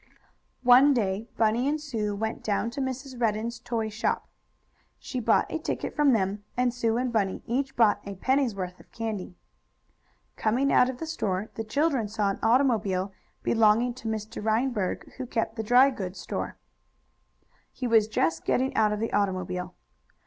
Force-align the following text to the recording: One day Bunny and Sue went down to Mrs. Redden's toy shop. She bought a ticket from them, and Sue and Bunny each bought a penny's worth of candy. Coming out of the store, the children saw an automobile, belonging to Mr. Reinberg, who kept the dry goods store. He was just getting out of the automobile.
One 0.63 0.95
day 0.95 1.27
Bunny 1.37 1.69
and 1.69 1.79
Sue 1.79 2.15
went 2.15 2.41
down 2.43 2.71
to 2.71 2.81
Mrs. 2.81 3.21
Redden's 3.21 3.59
toy 3.59 3.87
shop. 3.89 4.27
She 4.97 5.19
bought 5.19 5.45
a 5.51 5.59
ticket 5.59 5.95
from 5.95 6.11
them, 6.13 6.43
and 6.57 6.73
Sue 6.73 6.97
and 6.97 7.13
Bunny 7.13 7.43
each 7.45 7.75
bought 7.75 8.01
a 8.03 8.15
penny's 8.15 8.55
worth 8.55 8.79
of 8.79 8.91
candy. 8.91 9.35
Coming 10.37 10.73
out 10.73 10.89
of 10.89 10.97
the 10.97 11.05
store, 11.05 11.51
the 11.53 11.63
children 11.63 12.07
saw 12.07 12.31
an 12.31 12.39
automobile, 12.41 13.13
belonging 13.43 13.93
to 13.93 14.07
Mr. 14.07 14.43
Reinberg, 14.43 15.07
who 15.17 15.27
kept 15.27 15.55
the 15.55 15.61
dry 15.61 15.91
goods 15.91 16.19
store. 16.19 16.57
He 17.71 17.85
was 17.85 18.07
just 18.07 18.43
getting 18.43 18.75
out 18.75 18.91
of 18.91 18.99
the 18.99 19.13
automobile. 19.13 19.75